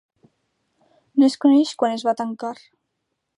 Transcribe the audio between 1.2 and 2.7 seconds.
No es coneix quan es va tancar.